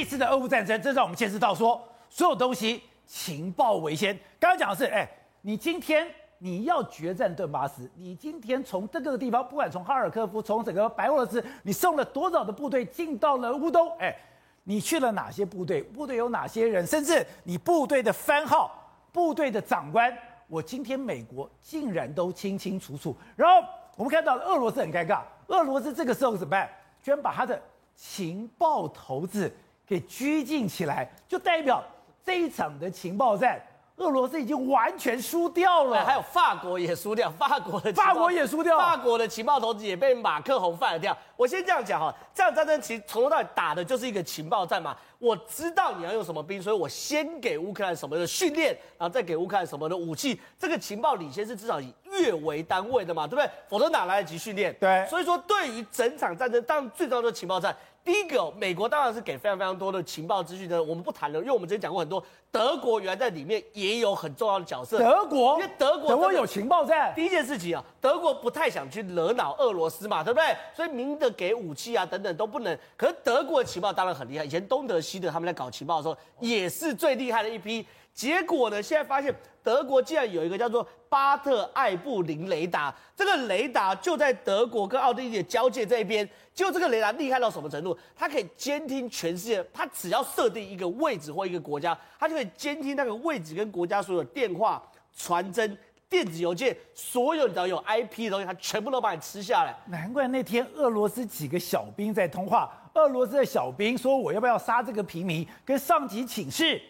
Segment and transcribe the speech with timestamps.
[0.00, 4.18] 这次的俄乌战争，这让我们见识到说，所有东西情报为先。
[4.38, 5.06] 刚刚讲的是，哎，
[5.42, 13.94] 你今天你要决战顿巴斯，你今天从这个地方，不管从哈尔科夫，从整个白俄罗斯，你送了多少的部队进到了乌东？
[13.98, 14.16] 哎，
[14.64, 15.82] 你去了哪些部队？
[15.82, 16.86] 部队有哪些人？
[16.86, 18.72] 甚至你部队的番号、
[19.12, 20.10] 部队的长官，
[20.48, 23.14] 我今天美国竟然都清清楚楚。
[23.36, 26.66] 然后我们看到了俄罗斯很尴尬，俄罗斯这个时候怎么办？
[27.02, 27.60] 居然把他的
[27.94, 29.52] 情报头子
[29.90, 31.82] 给拘禁起来，就代表
[32.24, 33.60] 这一场的情报战，
[33.96, 36.04] 俄罗斯已经完全输掉了。
[36.04, 41.16] 还有法国也输掉，法国的法国也输掉，法国的情报头子也被马克宏放了掉。
[41.36, 44.96] 我先这样讲哈，这场战争其实从头到尾打的就是一个情报战嘛。
[45.18, 50.40] 我知道你要用什么兵，所以我先给乌克兰什么的训练，然后再给乌克兰什么的武器。
[50.56, 53.50] 这个情报领先是至少以月为单位的嘛，对不对？
[53.68, 54.72] 否则哪来得及训练？
[54.80, 55.04] 对。
[55.10, 57.76] 所以说，对于整场战争，当然最重要的情报战。
[58.10, 62.20] 第一个，美国当然是给非常非常多的情报资讯的，我们不谈了，因为我们之前讲过很多。
[62.52, 64.98] 德国原来在里面也有很重要的角色。
[64.98, 67.12] 德国，因为德国，德国有情报站。
[67.14, 70.56] 第一件事情啊，德国不太想去惹恼俄罗斯嘛，对不对？
[70.74, 72.76] 所以明的给武器啊等等都不能。
[72.96, 77.86] 可是德国的情报当然很厉害，以前东德西德他们在搞情报的时候也是最厉害的一批。
[78.12, 86.28] 结果呢，现在发现德国竟然有一个叫做巴特艾布林雷达，这个雷达就在德国跟奥地利的交界这一边。
[86.52, 87.96] 就这个雷达厉害到什么程度？
[88.14, 94.82] 它可以监听全世界，它只要设定一个位置或一个国家，它就监听那个位置跟国家所有电话、
[95.16, 95.76] 传真、
[96.08, 99.74] 电子邮件，所有只要有 IP 的东西，他全部都把你吃下来。
[99.86, 106.80] 难怪那天俄罗斯几个小兵在通话，俄罗斯的小兵说：“我要不要杀这个平民？”跟上级请示。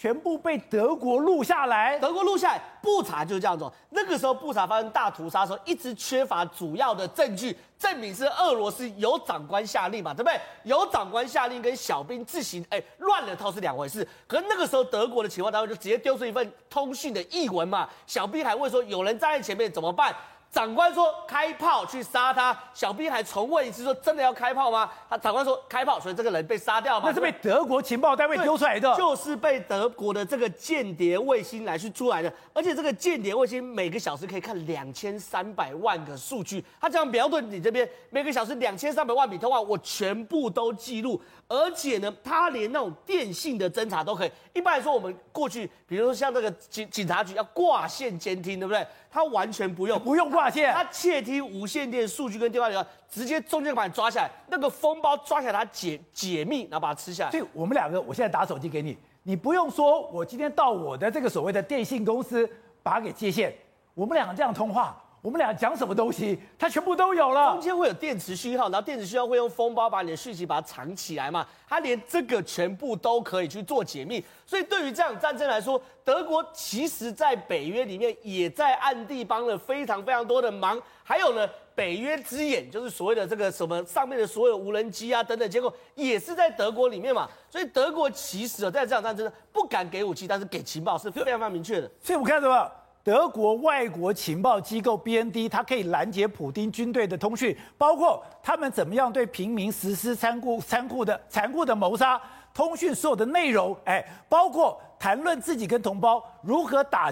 [0.00, 3.68] 全部被德国录下来，德国录下来，布查就是这样子。
[3.90, 10.40] 那个时候布查发生大屠杀的时候，一直缺乏主要的证据，证明是俄罗斯有长官下令嘛，对不对？
[10.62, 14.06] 有长官下令跟小兵自行哎乱了套是两回事。
[14.28, 20.14] 可是那个时候德国的情报单位就直接丢出一份通讯的译文嘛，小兵还问说有人站在前面怎么办？
[20.50, 24.90] 长官说开炮去杀他，小兵还重问一次说真的要开炮吗？
[25.08, 27.08] 他长官说开炮，所以这个人被杀掉嘛。
[27.08, 32.32] 那是被德国情报单位丢出来的，就是被德国的这个间谍卫星来去出来的。
[32.54, 41.20] 而且这个间谍卫星每个小时可以看两千三百万个数据，他这样瞄准你这边，每个小时两千三百万笔通话，我全部都记录。
[41.46, 44.30] 而且呢，他连那种电信的侦查都可以。
[44.52, 48.86] 一般来说，我们过去，比如说像这个警警察局要挂线监听，对不对？
[49.10, 52.70] 他完全不用，不用挂线，他窃听无线电数据跟电话
[53.10, 57.30] 直接中间把你抓下来，那个封包抓起来，他解解密，然后把它吃下来。
[57.32, 62.48] 所以我们两个，我现在打手机给你，你不用说，我今天到我的这个所谓的电信公司
[62.84, 63.52] 把它给接线，
[63.94, 64.96] 我们两个这样通话。
[65.20, 67.52] 我们俩讲什么东西，它全部都有了。
[67.52, 71.46] 中间会有电磁讯号，然后电磁讯号会用封包把你的讯息把它藏起来嘛？
[71.68, 74.24] 它连这个全部都可以去做解密。
[74.46, 80.80] 所以对于这场战争来说，德国其实在北约里面也在暗地帮了非常非常多的忙。
[81.02, 87.28] 还有呢，北约之眼就是所谓的这个什么上面的所有无人机啊等等，结果也是在德国里面嘛。
[87.50, 91.90] 所以德国其实啊，在这场战争不敢给武器，但是给情报是非常非常明确的。
[92.00, 92.70] 所以我看什么？
[93.08, 102.20] 德国外国情报机构 BND，它可以拦截普丁军队的通讯，包括他们怎么样对平民实施残酷、残酷的、残酷的谋杀。
[102.52, 107.10] 通讯所有的内容，哎，包括谈论自己跟同胞如何打、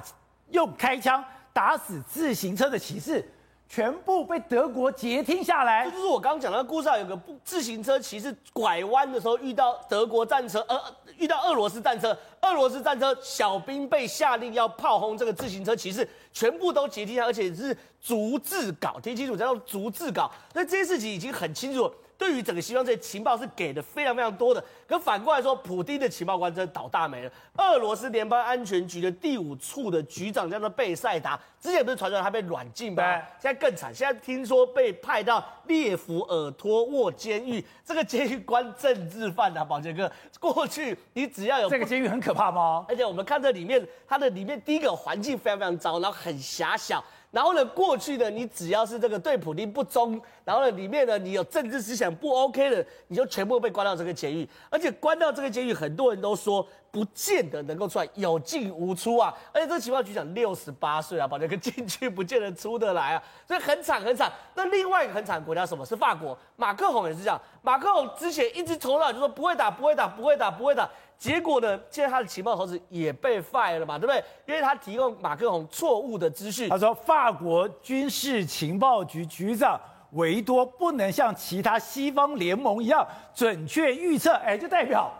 [0.51, 3.27] 用开枪打死自行车的骑士。
[3.69, 10.81] 全部被德国截停下来，这就是我刚刚讲的故事啊有个不自行车骑士拐弯的时候遇到德国战车，呃，
[11.19, 20.31] 遇到俄罗斯战车，俄罗斯战车小兵被下令要炮轰这个自行车骑士，全部都截停下，而且是逐字稿，听清楚，叫逐字稿。
[20.55, 21.93] 那这件事情已经很清楚。
[22.19, 27.31] 对于整个西方这些情报是给的非常非常多的，可反过来说，普丁的情报官真的倒大霉了。
[27.57, 33.03] 俄罗斯联邦安全局的第五处的局长叫做贝塞达，之前不是传说他被软禁吗？
[33.41, 40.11] 现在更惨，现在听说被派到列夫尔托沃监狱，这个监狱关政治犯啊，宝杰哥。
[40.41, 42.85] 过去你只要有这个监狱很可怕吗？
[42.89, 47.05] 而且我们看这里面，它的里面第一个环境非常非常糟，然后很狭小。
[47.37, 54.49] 然后呢，过去呢，你只要是这个对普丁不忠，然后呢，里面呢，你有政治思想不 OK 的，你就全部被关到这个监狱。
[54.71, 59.35] 而且关到这个监狱，很多人都说不见得能够出来，有进无出啊。
[59.53, 64.33] 而且这个情报局长六十八岁啊，把这个进去不见得出得来啊，所以很惨很惨。
[64.55, 65.85] 那另外一个很惨的国家什么？
[65.85, 67.39] 是法国，马克宏也是这样。
[67.61, 70.89] 马克宏之前一直从来就说不会打，不会打，不会打，不会打。
[71.19, 71.81] 结果呢？
[71.91, 74.23] 现在他的情报头子也被 fire 了嘛，对不对？
[74.47, 76.69] 因为他提供马克宏错误的资讯。
[76.69, 79.81] 他说，法国军事情报局局长
[80.13, 85.11] 维多不能像其他西方联盟一样准确预测，哎，就代表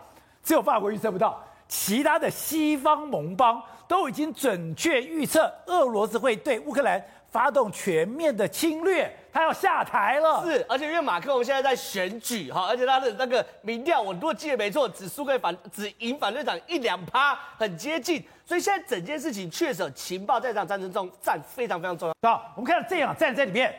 [0.43, 10.43] 只有法国预测不到，其他的西方盟邦都已经准确预测俄罗斯会对乌克兰发动全面的侵略，他要下台了。
[10.43, 18.25] 是，而且因为马克龙现在在选举哈，而且他的那个民调，我如果记得没错，只输给反，只赢反对党一两趴，很接近。
[18.43, 22.31] 所以现在整件事情确实情报在这场战争中占非常非常重要。
[22.31, 23.71] 好，我们看到这场战争里面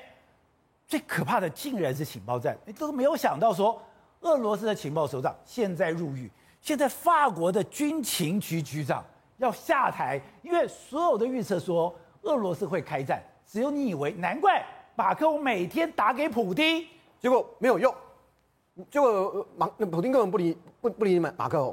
[0.86, 2.56] 最可怕的，竟然是情报战。
[2.64, 3.82] 你都没有想到说，
[4.20, 6.30] 俄罗斯的情报首长现在入狱。
[6.60, 9.04] 现在法国的军情局局长
[9.38, 14.64] 要下台，因为所有的预测说俄罗斯会开战，只有你以为，难怪
[14.98, 16.84] 马克龙每天打给普丁，
[17.20, 17.94] 结果没有用，
[18.90, 21.72] 结果马普丁根本不理不不理马马克龙，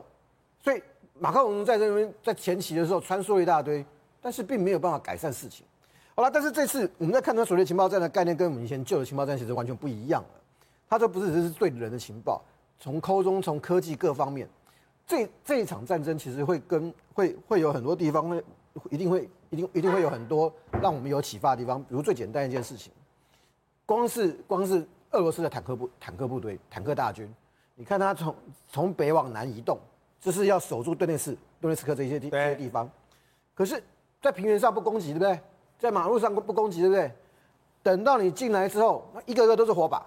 [0.63, 0.79] 所以
[1.17, 3.83] 马克龙在这边在前期的时候穿梭一大堆，
[4.21, 5.65] 但是并没有办法改善事情。
[6.13, 10.29] 好了，但是这次我们在看到所谓情报战的概念，跟我们以前旧的情报战其实完全不一样了。
[10.87, 12.39] 他这不是只是对人的情报，
[12.79, 14.47] 从空中从科技各方面。
[15.07, 18.43] 这这一场战争其实会跟会会有很多地方会
[18.91, 22.93] 一定会一定一定会有很多让我们有启发的地方，比如最简单一件事情，
[23.85, 27.31] 光是光是俄罗斯的坦克部坦克部队坦克大军，
[27.75, 28.35] 你看他从
[28.67, 29.79] 从北往南移动，
[30.19, 32.89] 就是要守住顿涅茨顿涅斯克这些地这些地方，
[33.53, 33.81] 可是，
[34.21, 35.39] 在平原上不攻击，对不对？
[35.77, 37.11] 在马路上不攻击，对不对？
[37.83, 40.05] 等到你进来之后，一个个都是火把。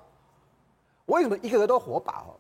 [1.06, 2.24] 为什么一个个都火把？
[2.26, 2.34] 哦，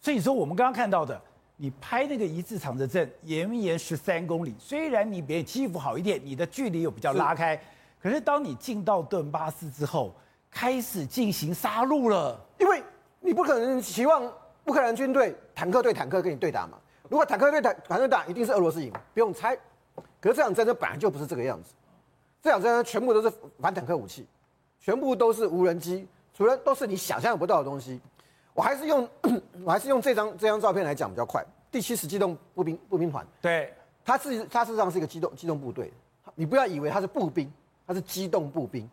[0.00, 1.20] 所以说我们刚刚看到的。
[1.56, 7.62] 你拍那个一字长的阵，延延十三公里，虽然你比基辅好一点，你的距离又比较拉开，是，
[8.02, 10.12] 可是当你进到顿巴斯之后，
[10.54, 12.40] 开始进行杀戮了。
[12.60, 12.80] 因为
[13.18, 14.24] 你不可能期望
[14.66, 16.78] 乌克兰军队坦克对坦克跟你对打嘛。
[17.10, 19.54] 如果坦克对坦坦克打，一定是俄罗斯赢，不用猜。
[20.20, 21.74] 可是这场战争本来就不是这个样子，
[22.40, 23.30] 这场战争全部都是
[23.60, 24.26] 反坦克武器，
[24.80, 28.00] 全部都是无人机，除了都是你想象不到的东西。
[28.54, 29.06] 我还是用，
[29.64, 31.44] 我还是用这张这张照片来讲比较快。
[31.70, 33.74] 第七十机动步兵步兵团，对，
[34.04, 35.92] 它是它事实上是一个机动机动部队。
[36.36, 37.52] 你不要以为它是步兵，
[37.86, 38.88] 它是机动步兵。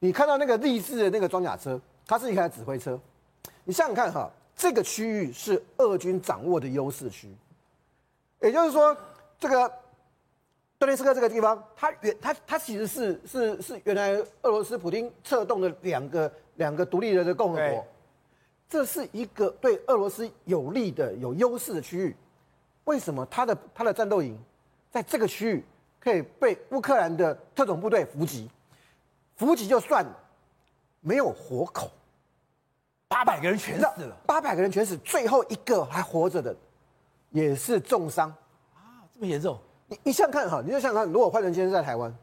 [0.00, 2.98] 你看到那个励志的那个装甲车，它是一台指挥车。
[3.64, 7.28] 你想想看哈，这个区域是俄军掌握的优势区，
[8.40, 8.96] 也就是说，
[9.38, 9.70] 这个
[10.78, 14.12] 顿涅茨克这个地方，它原它它其实是是是原来
[14.42, 17.84] 俄罗斯普京策动的两个两个独立人的共和国。
[18.68, 22.14] 这是一个对俄罗斯有利的、有优势的区域。
[22.84, 24.38] 为什么他的他的战斗营
[24.90, 25.64] 在这个区域
[25.98, 28.48] 可以被乌克兰的特种部队伏击？
[29.38, 30.14] 伏击就算了，
[31.00, 31.90] 没有活口，
[33.08, 34.14] 八百个人全死了。
[34.26, 36.54] 八百个人全死，最后一个还活着的
[37.30, 38.28] 也是重伤
[38.74, 39.00] 啊！
[39.14, 39.58] 这么严重？
[39.86, 42.14] 你你想想看哈，你就想想看，如果换成今天在台湾。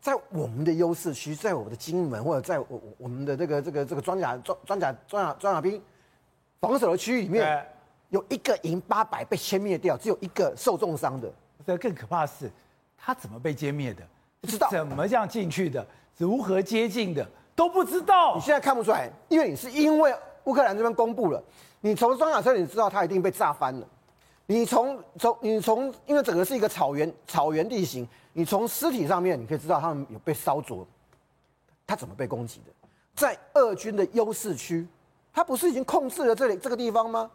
[0.00, 5.82] 在我们的优势区，在我们的金门或者在我我们的这个这个这个装甲装装甲装甲装甲兵
[6.60, 7.66] 防守的区域里面，
[8.10, 11.32] 有一个营八百被歼灭掉，只有一个受重伤的。
[11.66, 12.52] 这更可怕的是，
[12.98, 14.02] 他怎么被歼灭的？
[14.42, 15.86] 不知道怎么这样进去的？
[16.16, 17.26] 如何接近的？
[17.56, 18.34] 都不知道。
[18.34, 20.14] 你现在看不出来，因为你是因为
[20.44, 21.42] 乌克兰这边公布了，
[21.80, 23.86] 你从装甲车你知道它一定被炸翻了。
[24.46, 30.86] 你从从你从，因为整个是一个草原草原地形，你从尸体上面你可以知道他们有被烧灼，
[31.86, 32.72] 他怎么被攻击的？
[33.14, 34.86] 在俄军的优势区，
[35.32, 37.30] 他不是已经控制了这里这个地方吗？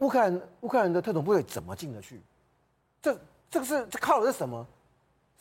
[0.00, 2.20] 乌克兰乌克兰的特种部队怎么进得去？
[3.00, 3.16] 这
[3.48, 4.66] 这个是这靠的是什么？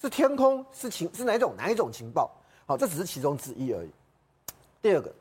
[0.01, 0.65] 是天空？
[0.73, 1.13] 是情？
[1.13, 2.31] 是哪一种哪一种情报？
[2.65, 3.91] 好，这只是其中之一而已。
[4.81, 5.13] 第二个，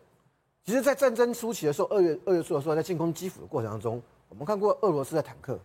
[0.64, 4.00] 其实，在战争初期的时候，二月二月初的时候，在进攻基辅的过程当中。
[4.30, 5.58] 我们看过俄罗斯的坦克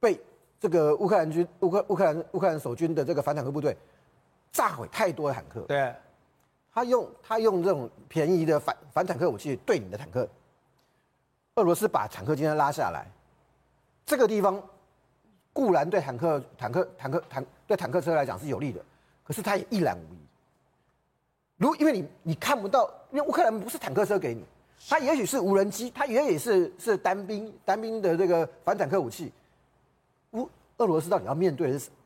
[0.00, 0.18] 被
[0.58, 3.76] 这个乌克兰军、乌克乌克兰乌克兰守军的这个反坦克部队
[4.50, 5.60] 炸毁太多的坦克。
[5.68, 5.94] 对，
[6.72, 10.26] 他用他用这种便宜的反反坦克武器对你的坦克。
[11.56, 13.06] 俄罗斯把坦克今天拉下来，
[14.06, 14.64] 这个地方固
[15.74, 18.80] 然对坦克坦克坦克坦对坦克车来讲是有利的，
[19.22, 20.18] 可是它也一览无遗。
[21.56, 24.42] 如因为你你看不到，因为乌克兰不是坦克车给你。
[24.88, 29.32] 它也许是无人机，它也许是是单兵单兵的这个反坦克武器。
[30.32, 31.96] 乌俄罗斯到底要面对的是什么？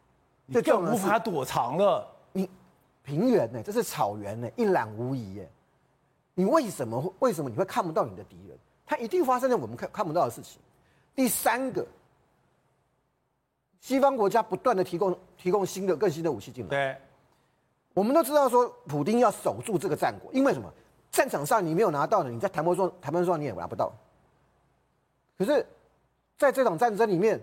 [0.47, 2.07] 你更无法躲藏了。
[2.33, 2.49] 你
[3.03, 3.63] 平原呢？
[3.63, 5.51] 这是草原呢，一览无遗耶。
[6.35, 8.57] 你为什么为什么你会看不到你的敌人？
[8.87, 10.61] 它一定发生在我们看看不到的事情。
[11.17, 11.85] 第三个，
[13.81, 16.71] 西方国家不断的提供提供新的更新的武器进来。
[16.71, 16.97] 对，
[17.95, 20.73] 我们都知道说，普丁要守住这个战果，因为什么？
[21.11, 23.91] 战场上你没有拿到的，你在谈判桌谈判桌上你也拿不到。
[25.39, 25.67] 可是，
[26.37, 27.41] 在这场战争里面，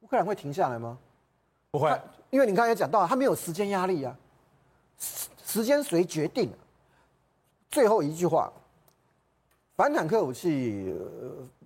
[0.00, 0.98] 乌克兰会停下来吗？
[1.70, 4.16] 不会，因为你刚才讲到，他没有时间压力啊。
[4.98, 6.50] 时时间谁决定？
[7.70, 8.50] 最后一句话，
[9.76, 10.96] 反坦克武器，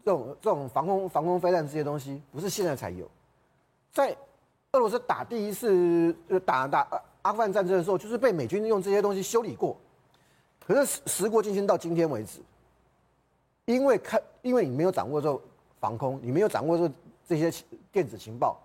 [0.05, 3.09] 这种这种防空防空飞弹这些东西，不是现在才有，
[3.93, 4.17] 在
[4.73, 6.87] 俄罗斯打第一次打打
[7.23, 9.77] 阿富汗战争的时候，就是被美军用这些东西修理过。
[10.67, 12.41] 可是时过境迁到今天为止，
[13.65, 15.41] 因为看因为你没有掌握这
[15.81, 16.95] 防空，你没有掌握这
[17.29, 18.59] 这些电子情报，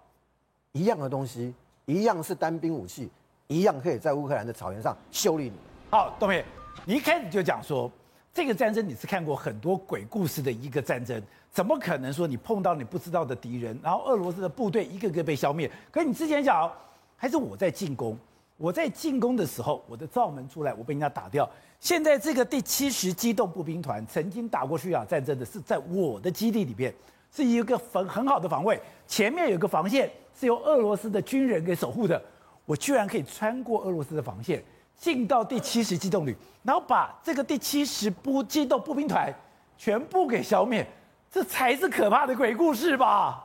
[0.71, 1.53] 一样的东西，
[1.85, 3.09] 一样是单兵武器，
[3.47, 5.53] 一样可以在乌克兰的草原上修理你。
[5.89, 6.45] 好，东培，
[6.85, 7.91] 你一开始就讲说，
[8.37, 11.19] 这个战争你是看过很多鬼故事的一个战争，
[11.51, 15.67] 怎么可能说你碰到你不知道的敌人，然后俄罗斯的部队一个个被消灭？
[15.89, 16.71] 可你之前讲，
[17.15, 18.15] 还是我在进攻，
[18.55, 21.49] 我在进攻的时候，我的罩门出来，我被人家打掉。
[21.79, 26.93] 现在这个第七十机动步兵团曾经打过叙利亚战争的，是在我的基地里边，
[27.31, 30.07] 是一个很很好的防卫，前面有个防线
[30.39, 32.21] 是由俄罗斯的军人给守护的，
[32.65, 34.63] 我居然可以穿过俄罗斯的防线。
[34.97, 39.33] 进到第七十机动旅，然后把这个第七十步机动步兵团
[39.77, 40.85] 全部给消灭，
[41.31, 43.43] 这才是可怕的鬼故事吧？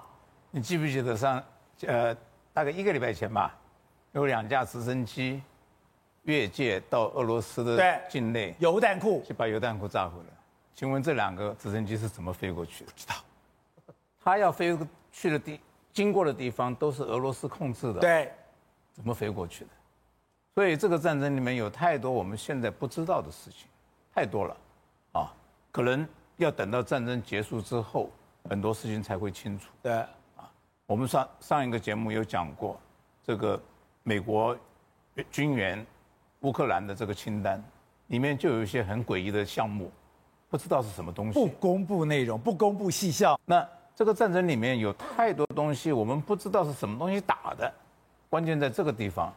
[0.51, 1.43] 你记不记得上
[1.87, 2.15] 呃
[2.53, 3.55] 大概一个礼拜前吧，
[4.13, 5.43] 有两架直升机
[6.23, 10.27] 越界到俄罗斯的境内，油弹库去把油弹库炸毁了。
[10.75, 12.91] 请问这两个直升机是怎么飞过去的？
[12.91, 13.15] 不知道，
[14.25, 14.77] 他要飞
[15.13, 15.61] 去的地
[15.93, 18.33] 经过的地方都是俄罗斯控制的，对，
[18.95, 19.71] 怎么飞过去的？
[20.55, 23.67] 所以这个战争里面有太多我们现在不知道的事情，
[24.15, 24.57] 太多了，
[25.13, 25.33] 啊，
[25.71, 26.07] 可能
[26.37, 28.11] 要等到战争结束之后，
[28.51, 29.69] 很多事情才会清楚。
[29.83, 30.51] 对，啊，
[30.87, 32.79] 我们上上一个节目有讲过，
[33.25, 33.59] 这个
[34.03, 34.55] 美国
[35.31, 35.85] 军援
[36.41, 37.63] 乌克兰的这个清单，
[38.09, 39.91] 里面就有一些很诡异的项目，
[40.51, 41.39] 不知道是什么东西。
[41.39, 43.41] 不公布内容，不公布细项。
[43.47, 43.67] 那
[43.97, 47.73] 这个战争里面有太多东西，我们不知道是什么东西打的，
[48.29, 49.33] 关键在这个地方。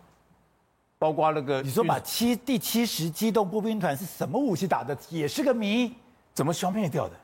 [0.98, 5.94] 包括那个，你说把七第七十机动步兵团是什么武器打的，也是个谜，
[6.34, 7.16] 怎么消灭掉的？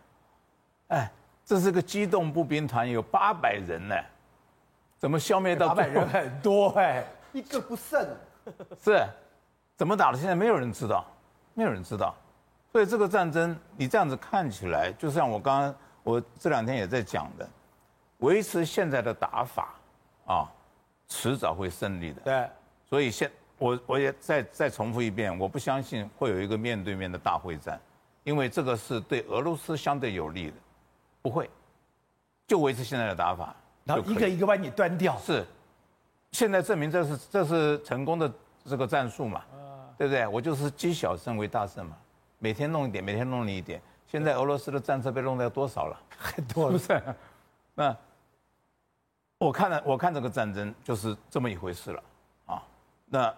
[0.90, 1.12] 哎，
[1.46, 3.96] 这是个机动步兵团，有八百人呢，
[5.00, 5.70] 怎么消灭到？
[5.70, 8.06] 八百人很多哎，一个不剩。
[8.84, 9.08] 是，
[9.78, 10.18] 怎么打的？
[10.18, 11.06] 现在没有人知道，
[11.54, 12.14] 没有人知道。
[12.72, 17.50] 所以这个战争，你这样子看起来，就像我刚刚我这两天也在讲的，
[18.18, 19.76] 维持现在的打法
[20.26, 20.52] 啊，
[21.08, 22.22] 迟早会胜利的。
[22.22, 22.50] 对，
[22.90, 23.32] 所以现。
[23.62, 27.80] 我我也再再重复一遍，我不相信会有一个面对面的大会战，
[28.24, 30.54] 因为这个是对俄罗斯相对有利的，
[31.22, 31.48] 不会，
[32.48, 35.16] 就维持现在的打法，然后一个一个把你端掉。
[35.20, 35.46] 是，
[36.32, 38.34] 现在证明这是这是成功的
[38.66, 39.44] 这个战术嘛，
[39.96, 40.26] 对不对？
[40.26, 41.96] 我就是积小胜为大胜嘛，
[42.40, 43.80] 每天弄一点，每天弄你一点。
[44.08, 46.02] 现在俄罗斯的战车被弄掉多少了？
[46.18, 47.16] 很 多了，是不是？
[47.76, 47.96] 那
[49.38, 52.04] 我看了，我看这个战争就是这么一回事了，
[52.48, 52.64] 啊，
[53.06, 53.32] 那。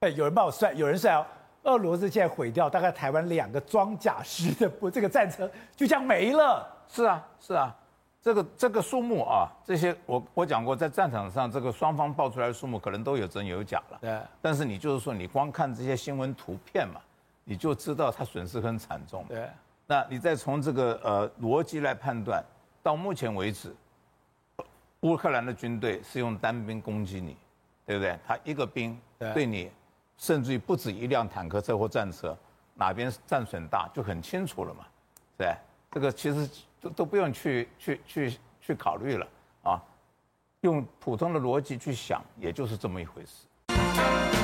[0.00, 1.26] 哎，有人帮我算，有人算哦，
[1.64, 6.66] 俄罗斯现在毁掉大概台湾两个装甲师的不这个战车就这样没了。
[6.88, 7.76] 是啊，是啊，
[8.22, 13.98] 这个这个数目啊，这些我我讲过，在战场上这个双方报出来的数目可能都有真有假了。
[14.00, 14.18] 对。
[14.40, 16.98] 但是你就是说，你光看这些新闻图片嘛，
[17.44, 19.22] 你就知道它损失很惨重。
[19.28, 19.50] 对。
[19.86, 22.42] 那你再从这个呃逻辑来判断，
[22.82, 23.70] 到目前为止，
[25.00, 27.36] 乌克兰的军队是用单兵攻击你，
[27.84, 28.18] 对不对？
[28.26, 28.98] 他一个兵
[29.34, 29.70] 对你。
[30.20, 32.36] 甚至于不止一辆坦克车或战车，
[32.74, 34.84] 哪边战损大就很清楚了嘛，
[35.38, 35.56] 对，
[35.90, 36.48] 这个其实
[36.78, 39.26] 都都不用去去去去考虑了
[39.62, 39.82] 啊，
[40.60, 44.39] 用普通的逻辑去想，也就是这么一回事。